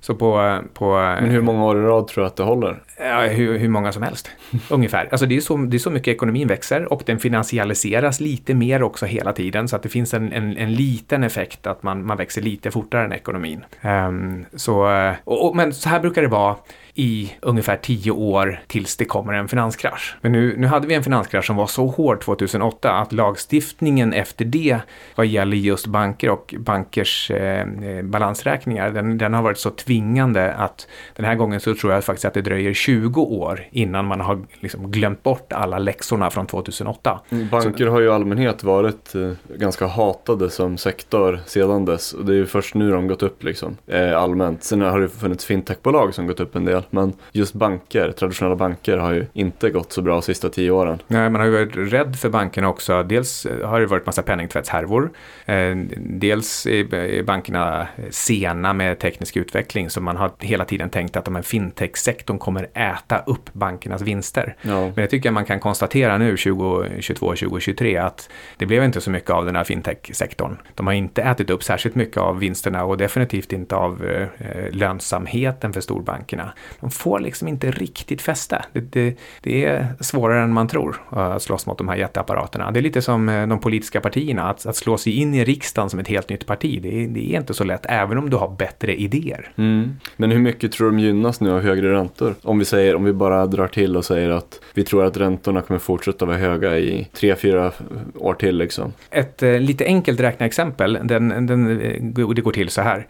[0.00, 0.92] så på, på...
[1.20, 2.82] Men hur många år i rad tror du att det håller?
[2.98, 4.30] Ja, hur, hur många som helst,
[4.70, 5.08] ungefär.
[5.10, 8.82] Alltså det är, så, det är så mycket ekonomin växer och den finansialiseras lite mer
[8.82, 12.16] också hela tiden så att det finns en, en, en liten effekt att man, man
[12.16, 13.64] växer lite fortare än ekonomin.
[13.82, 14.86] Um, så,
[15.24, 16.56] och, och, men så här brukar det vara
[16.96, 20.16] i ungefär tio år tills det kommer en finanskrasch.
[20.20, 24.44] Men nu, nu hade vi en finanskrasch som var så hård 2008 att lagstiftningen efter
[24.44, 24.78] det
[25.14, 27.66] vad gäller just banker och bankers eh,
[28.02, 32.24] balansräkningar, den, den, har varit så tvingande att den här gången så tror jag faktiskt
[32.24, 37.20] att det dröjer 20 år innan man har liksom glömt bort alla läxorna från 2008.
[37.28, 42.12] Mm, banker så, har ju i allmänhet varit eh, ganska hatade som sektor sedan dess
[42.12, 44.64] och det är ju först nu de gått upp liksom eh, allmänt.
[44.64, 48.96] Sen har det funnits fintechbolag som gått upp en del men just banker, traditionella banker
[48.96, 50.98] har ju inte gått så bra de sista tio åren.
[51.06, 53.02] Nej, man har ju varit rädd för bankerna också.
[53.02, 55.10] Dels har det varit massa penningtvättshärvor.
[55.46, 61.46] Eh, dels är bankerna sena med teknisk utveckling så man har hela tiden tänkt att
[61.46, 64.56] fintech-sektorn kommer äta upp bankernas vinster.
[64.62, 64.80] Ja.
[64.80, 69.30] Men jag tycker man kan konstatera nu 2022, 2023 att det blev inte så mycket
[69.30, 70.56] av den här fintech-sektorn.
[70.74, 75.72] De har inte ätit upp särskilt mycket av vinsterna och definitivt inte av eh, lönsamheten
[75.72, 78.64] för storbankerna de får liksom inte riktigt fäste.
[78.72, 82.70] Det, det, det, är svårare än man tror att slåss mot de här jätteapparaterna.
[82.70, 85.90] Det är lite som eh, de politiska partierna, att, att slå sig in i riksdagen
[85.90, 86.82] som ett helt nytt parti.
[86.82, 89.52] Det, det är inte så lätt, även om du har bättre idéer.
[89.56, 89.96] Mm.
[90.16, 92.34] Men hur mycket tror de gynnas nu av högre räntor?
[92.42, 95.62] Om vi, säger, om vi bara drar till och säger att vi tror att räntorna
[95.62, 97.72] kommer fortsätta vara höga i tre, fyra
[98.14, 98.56] år till.
[98.56, 98.92] Liksom.
[99.10, 102.02] Ett eh, lite enkelt räkneexempel, den, den, eh,
[102.34, 103.06] det går till så här.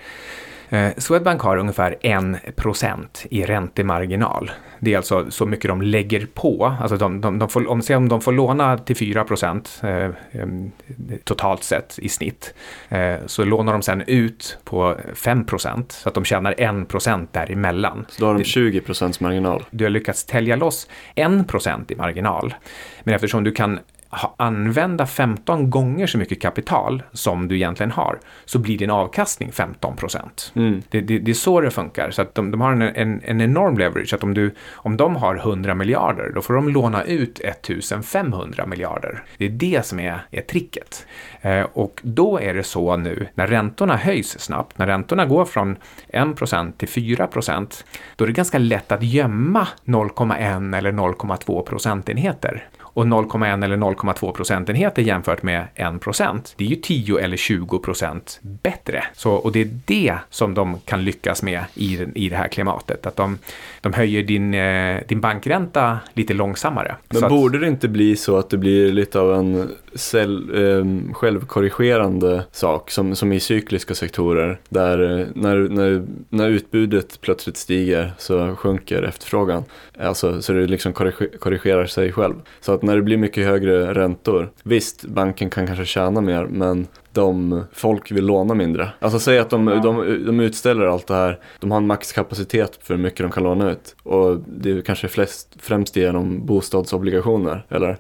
[0.69, 4.51] Eh, Swedbank har ungefär 1% i räntemarginal.
[4.81, 6.77] Det är alltså så mycket de lägger på.
[6.81, 11.99] Alltså de, de, de får, om, om de får låna till 4% eh, totalt sett
[11.99, 12.55] i snitt
[12.89, 18.07] eh, så lånar de sen ut på 5% så att de tjänar 1% däremellan.
[18.09, 19.65] Så då har de 20% marginal?
[19.71, 22.55] Du har lyckats tälja loss 1% i marginal.
[23.05, 23.79] Men eftersom du kan
[24.37, 29.97] använda 15 gånger så mycket kapital som du egentligen har så blir din avkastning 15
[29.97, 30.53] procent.
[30.57, 30.83] Mm.
[30.89, 32.11] Det, det, det, är så det funkar.
[32.11, 34.15] Så att de, de har en, en, en, enorm leverage.
[34.15, 39.23] Att om, du, om de har 100 miljarder då får de låna ut 1500 miljarder.
[39.39, 41.07] Det är det som är, är tricket.
[41.41, 45.77] Eh, och då är det så nu när räntorna höjs snabbt, när räntorna går från
[46.09, 47.85] 1 procent till 4 procent,
[48.17, 54.33] då är det ganska lätt att gömma 0,1 eller 0,2 procentenheter och 0,1 eller 0,2
[54.33, 59.05] procentenheter jämfört med 1 procent, det är ju 10 eller 20 procent bättre.
[59.15, 63.07] Så, och det är det som de kan lyckas med i, i det här klimatet,
[63.07, 63.39] att de,
[63.81, 66.97] de höjer din, eh, din bankränta lite långsammare.
[67.09, 72.45] Men borde det inte bli så att det blir lite av en cell, eh, självkorrigerande
[72.53, 78.57] sak som, som i cykliska sektorer där eh, när, när, när utbudet plötsligt stiger så
[78.57, 79.65] sjunker efterfrågan.
[80.01, 82.35] Alltså så det liksom korrigerar sig själv.
[82.61, 86.87] Så att när det blir mycket högre räntor, visst banken kan kanske tjäna mer men
[87.17, 88.89] de, folk vill låna mindre.
[88.99, 89.75] Alltså säg att de, ja.
[89.75, 93.43] de, de utställer allt det här, de har en maxkapacitet för hur mycket de kan
[93.43, 93.97] låna ut.
[94.03, 97.97] Och det är kanske flest, främst genom bostadsobligationer, eller?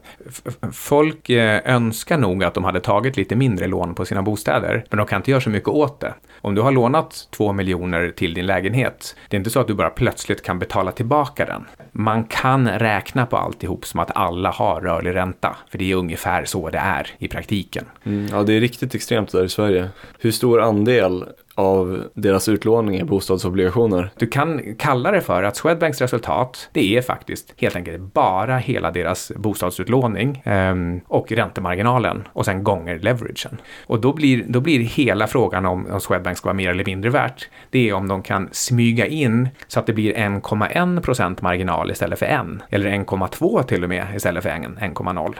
[0.72, 4.98] Folk eh, önskar nog att de hade tagit lite mindre lån på sina bostäder, men
[4.98, 6.14] de kan inte göra så mycket åt det.
[6.40, 9.74] Om du har lånat två miljoner till din lägenhet, det är inte så att du
[9.74, 11.64] bara plötsligt kan betala tillbaka den.
[11.92, 16.44] Man kan räkna på alltihop som att alla har rörlig ränta, för det är ungefär
[16.44, 17.84] så det är i praktiken.
[18.04, 19.88] Mm, ja, det är riktigt extremt där i Sverige.
[20.18, 24.10] Hur stor andel av deras utlåning är bostadsobligationer.
[24.18, 28.90] Du kan kalla det för att Swedbanks resultat, det är faktiskt helt enkelt bara hela
[28.90, 30.74] deras bostadsutlåning eh,
[31.08, 33.60] och räntemarginalen och sen gånger leveragen.
[33.86, 37.10] Och då blir, då blir hela frågan om, om Swedbank ska vara mer eller mindre
[37.10, 41.90] värt, det är om de kan smyga in så att det blir 1,1 procent marginal
[41.90, 42.40] istället för 1,
[42.70, 45.34] eller 1,2 till och med istället för 1,0.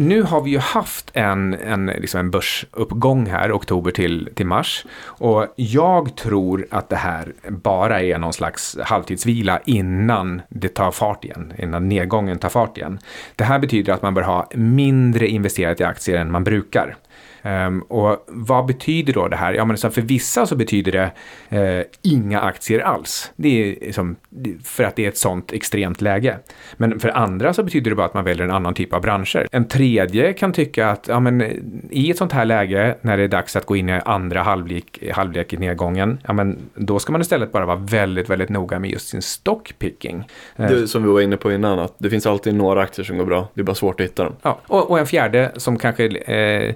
[0.00, 4.86] Nu har vi ju haft en, en, liksom en börsuppgång här, oktober till, till mars.
[5.00, 11.24] Och jag tror att det här bara är någon slags halvtidsvila innan det tar fart
[11.24, 12.98] igen, innan nedgången tar fart igen.
[13.36, 16.96] Det här betyder att man bör ha mindre investerat i aktier än man brukar.
[17.42, 19.52] Um, och vad betyder då det här?
[19.52, 21.10] Ja, men så för vissa så betyder det
[21.58, 23.32] uh, inga aktier alls.
[23.36, 24.16] Det är liksom,
[24.64, 26.38] för att det är ett sånt extremt läge.
[26.76, 29.48] Men för andra så betyder det bara att man väljer en annan typ av branscher.
[29.52, 31.42] En tredje kan tycka att ja, men,
[31.90, 34.98] i ett sånt här läge när det är dags att gå in i andra halvlek,
[35.12, 38.90] halvlek i nedgången, ja, men, då ska man istället bara vara väldigt, väldigt noga med
[38.90, 40.28] just sin stockpicking.
[40.56, 43.24] Det, som vi var inne på innan, att det finns alltid några aktier som går
[43.24, 43.48] bra.
[43.54, 44.36] Det är bara svårt att hitta dem.
[44.42, 46.74] Ja, och, och en fjärde som kanske eh,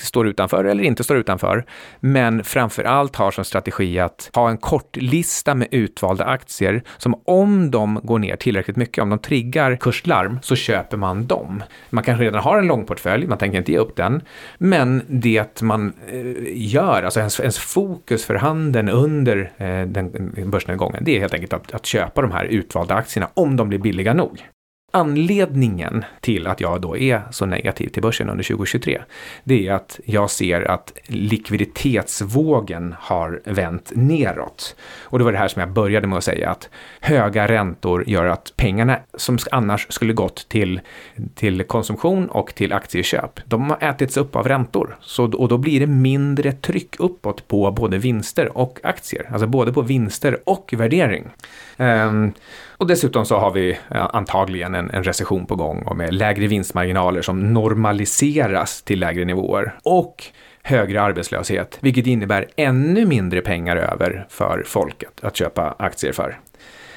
[0.00, 1.64] står utanför eller inte står utanför,
[2.00, 7.22] men framför allt har som strategi att ha en kort lista med utvalda aktier som
[7.24, 11.62] om de går ner tillräckligt mycket, om de triggar kurslarm, så köper man dem.
[11.90, 14.22] Man kanske redan har en långportfölj, man tänker inte ge upp den,
[14.58, 16.22] men det man eh,
[16.54, 21.52] gör, alltså ens, ens fokus för handeln under eh, den börsnedgången, det är helt enkelt
[21.52, 24.46] att, att köpa de här utvalda aktierna om de blir billiga nog.
[24.96, 29.02] Anledningen till att jag då är så negativ till börsen under 2023,
[29.44, 34.76] det är att jag ser att likviditetsvågen har vänt neråt.
[35.02, 36.68] Och det var det här som jag började med att säga, att
[37.00, 40.80] höga räntor gör att pengarna som annars skulle gått till,
[41.34, 44.96] till konsumtion och till aktieköp, de har ätits upp av räntor.
[45.00, 49.72] Så, och då blir det mindre tryck uppåt på både vinster och aktier, alltså både
[49.72, 51.24] på vinster och värdering.
[51.76, 52.32] Um,
[52.78, 56.46] och dessutom så har vi eh, antagligen en, en recession på gång och med lägre
[56.46, 59.74] vinstmarginaler som normaliseras till lägre nivåer.
[59.82, 60.24] Och
[60.62, 66.38] högre arbetslöshet, vilket innebär ännu mindre pengar över för folket att köpa aktier för.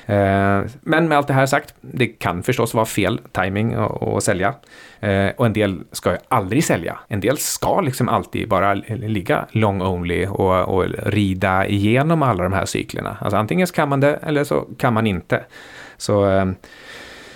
[0.10, 4.54] Eh, men med allt det här sagt, det kan förstås vara fel timing att sälja.
[5.00, 7.00] Eh, och en del ska ju aldrig sälja.
[7.08, 12.54] En del ska liksom alltid bara ligga long only och, och rida igenom alla de
[12.54, 13.18] här cyklerna.
[13.22, 15.44] Alltså antingen så kan man det eller så kan man inte.
[15.98, 16.46] Så eh,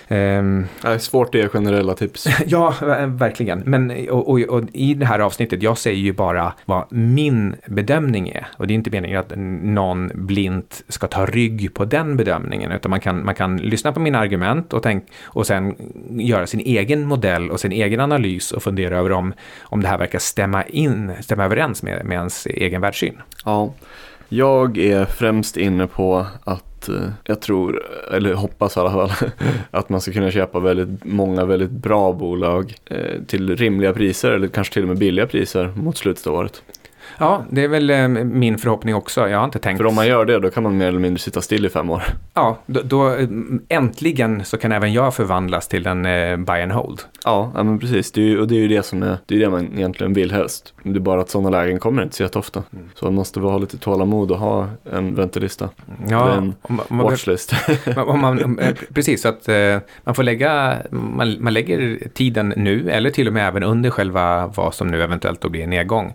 [0.08, 2.26] Um, det är svårt att ge generella tips.
[2.46, 2.74] ja,
[3.06, 3.58] verkligen.
[3.66, 8.28] Men och, och, och, i det här avsnittet, jag säger ju bara vad min bedömning
[8.28, 8.46] är.
[8.56, 12.90] Och det är inte meningen att någon blint ska ta rygg på den bedömningen, utan
[12.90, 15.74] man kan, man kan lyssna på mina argument och, tänk, och sen
[16.10, 19.98] göra sin egen modell och sin egen analys och fundera över om, om det här
[19.98, 23.18] verkar stämma, in, stämma överens med, med ens egen världssyn.
[23.44, 23.74] Ja,
[24.28, 29.30] jag är främst inne på att Eh, jag tror, eller hoppas i alla fall,
[29.70, 34.48] att man ska kunna köpa väldigt många väldigt bra bolag eh, till rimliga priser eller
[34.48, 36.62] kanske till och med billiga priser mot slutet av året.
[37.18, 39.28] Ja, det är väl eh, min förhoppning också.
[39.28, 39.78] Jag har inte tänkt...
[39.78, 41.90] För om man gör det, då kan man mer eller mindre sitta still i fem
[41.90, 42.02] år.
[42.34, 43.28] Ja, då, då eh,
[43.68, 47.00] äntligen så kan även jag förvandlas till en eh, buy and hold.
[47.24, 48.12] Ja, ja men precis.
[48.12, 50.32] Det är, och det är ju det som är, det är det man egentligen vill
[50.32, 50.74] helst.
[50.82, 52.62] Det är bara att sådana lägen kommer inte så jätteofta.
[52.72, 52.90] Mm.
[52.94, 55.68] Så man måste ha lite tålamod och ha en väntelista.
[56.08, 57.54] Ja, en om, om watchlist.
[57.96, 58.58] om man,
[58.94, 59.48] precis, så att
[60.04, 64.46] man får lägga, man, man lägger tiden nu, eller till och med även under själva
[64.46, 66.14] vad som nu eventuellt då blir en nedgång,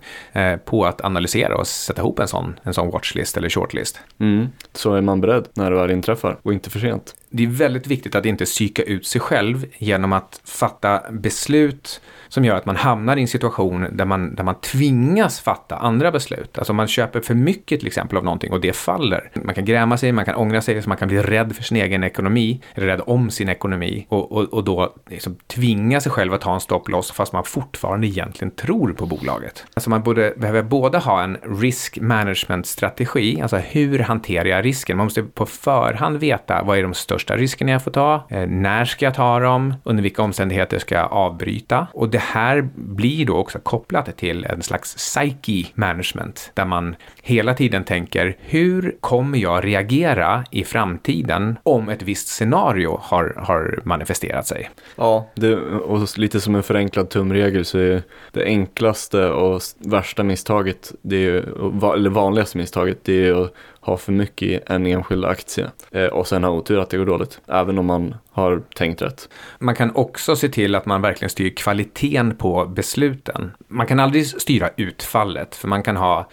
[0.65, 3.99] på att analysera och sätta ihop en sån, en sån watchlist eller shortlist.
[4.19, 4.47] Mm.
[4.73, 7.15] Så är man beredd när det väl inträffar och inte för sent.
[7.29, 12.45] Det är väldigt viktigt att inte psyka ut sig själv genom att fatta beslut som
[12.45, 16.57] gör att man hamnar i en situation där man, där man tvingas fatta andra beslut.
[16.57, 19.31] Alltså om man köper för mycket till exempel av någonting och det faller.
[19.33, 22.03] Man kan gräma sig, man kan ångra sig, man kan bli rädd för sin egen
[22.03, 26.41] ekonomi, eller rädd om sin ekonomi och, och, och då liksom tvinga sig själv att
[26.41, 29.65] ta en stopploss fast man fortfarande egentligen tror på bolaget.
[29.73, 34.97] Alltså man borde, behöver både ha en risk management-strategi, alltså hur hanterar jag risken?
[34.97, 38.85] Man måste på förhand veta vad är de största riskerna jag får ta, eh, när
[38.85, 41.87] ska jag ta dem, under vilka omständigheter ska jag avbryta?
[41.93, 46.95] Och det det här blir då också kopplat till en slags psyche management, där man
[47.21, 53.79] hela tiden tänker hur kommer jag reagera i framtiden om ett visst scenario har, har
[53.83, 54.69] manifesterat sig?
[54.95, 60.91] Ja, det, och lite som en förenklad tumregel så är det enklaste och värsta misstaget,
[61.01, 63.53] det är, eller vanligaste misstaget, det är att
[63.89, 67.05] ha för mycket i en enskild aktie eh, och sen ha otur att det går
[67.05, 69.29] dåligt, även om man har tänkt rätt.
[69.59, 73.51] Man kan också se till att man verkligen styr kvaliteten på besluten.
[73.67, 76.29] Man kan aldrig styra utfallet, för man kan ha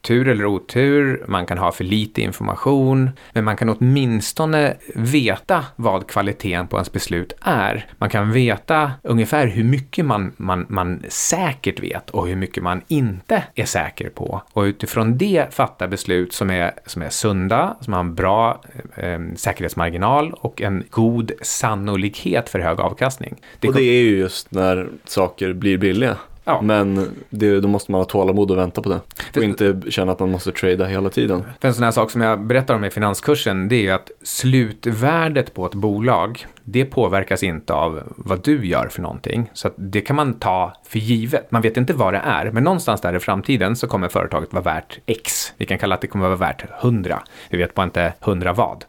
[0.00, 6.06] tur eller otur, man kan ha för lite information, men man kan åtminstone veta vad
[6.06, 7.86] kvaliteten på ens beslut är.
[7.98, 12.82] Man kan veta ungefär hur mycket man, man, man säkert vet och hur mycket man
[12.88, 14.42] inte är säker på.
[14.52, 18.62] Och utifrån det fatta beslut som är, som är sunda, som har en bra
[18.96, 23.36] eh, säkerhetsmarginal och en god sannolikhet för hög avkastning.
[23.60, 26.16] Det och det är ju just när saker blir billiga.
[26.44, 26.60] Ja.
[26.62, 29.00] Men det, då måste man ha tålamod och vänta på det.
[29.36, 31.44] Och inte känna att man måste trada hela tiden.
[31.60, 34.10] För en sån här sak som jag berättar om i finanskursen, det är ju att
[34.22, 39.50] slutvärdet på ett bolag, det påverkas inte av vad du gör för någonting.
[39.52, 41.50] Så det kan man ta för givet.
[41.50, 44.62] Man vet inte vad det är, men någonstans där i framtiden så kommer företaget vara
[44.64, 45.52] värt X.
[45.56, 47.22] Vi kan kalla att det kommer vara värt 100.
[47.50, 48.84] Vi vet bara inte 100 vad.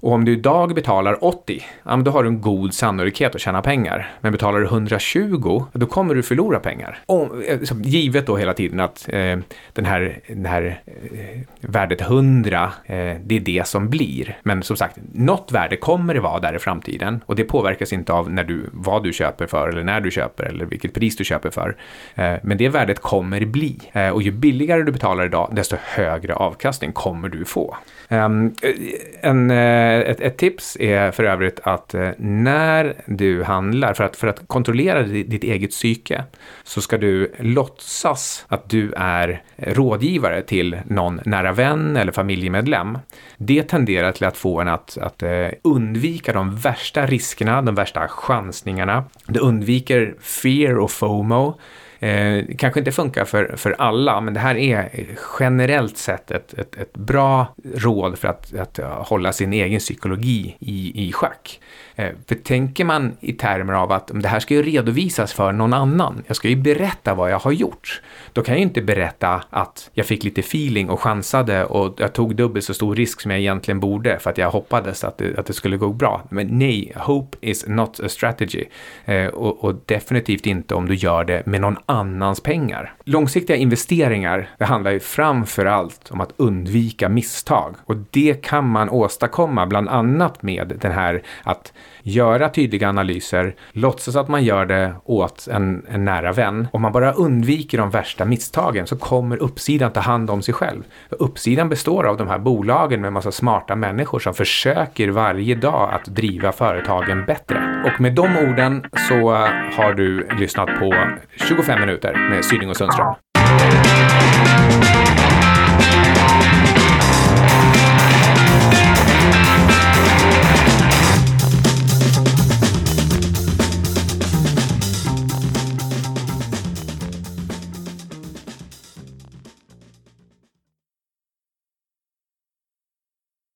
[0.00, 3.40] Och om du idag betalar 80, ja, men då har du en god sannolikhet att
[3.40, 4.10] tjäna pengar.
[4.20, 6.98] Men betalar du 120, då kommer du förlora pengar.
[7.06, 9.38] Och, eh, givet då hela tiden att eh,
[9.72, 14.38] den här, den här eh, värdet 100, eh, det är det som blir.
[14.42, 18.12] Men som sagt, något värde kommer det vara där i framtiden och det påverkas inte
[18.12, 21.24] av när du, vad du köper för eller när du köper eller vilket pris du
[21.24, 21.76] köper för.
[22.14, 26.34] Eh, men det värdet kommer bli eh, och ju billigare du betalar idag, desto högre
[26.34, 27.76] avkastning kommer du få.
[28.08, 33.42] Ehm, eh, en, eh, Eh, ett, ett, tips är för övrigt att eh, när du
[33.42, 36.24] handlar, för att, för att kontrollera ditt eget psyke,
[36.64, 42.98] så ska du låtsas att du är rådgivare till någon nära vän eller familjemedlem.
[43.36, 48.08] Det tenderar till att få en att, att eh, undvika de värsta riskerna, de värsta
[48.08, 49.04] chansningarna.
[49.26, 51.58] Det undviker fear och FOMO.
[52.00, 55.06] Eh, kanske inte funkar för, för alla, men det här är
[55.40, 58.78] generellt sett ett, ett, ett bra råd för att, att
[59.08, 61.60] hålla sin egen psykologi i, i schack.
[61.98, 65.72] Eh, för tänker man i termer av att det här ska ju redovisas för någon
[65.72, 69.42] annan, jag ska ju berätta vad jag har gjort, då kan jag ju inte berätta
[69.50, 73.30] att jag fick lite feeling och chansade och jag tog dubbelt så stor risk som
[73.30, 76.22] jag egentligen borde för att jag hoppades att det, att det skulle gå bra.
[76.30, 78.64] Men nej, hope is not a strategy.
[79.04, 82.94] Eh, och, och, definitivt inte om du gör det med någon annans pengar.
[83.04, 88.90] Långsiktiga investeringar, det handlar ju framför allt om att undvika misstag och det kan man
[88.90, 91.72] åstadkomma bland annat med den här att
[92.02, 96.68] göra tydliga analyser, låtsas att man gör det åt en, en nära vän.
[96.72, 100.82] Om man bara undviker de värsta misstagen så kommer uppsidan ta hand om sig själv.
[101.10, 106.04] Uppsidan består av de här bolagen med massa smarta människor som försöker varje dag att
[106.04, 107.82] driva företagen bättre.
[107.86, 109.30] Och med de orden så
[109.76, 110.94] har du lyssnat på
[111.36, 113.14] 25 minuter med Syding och Sundström.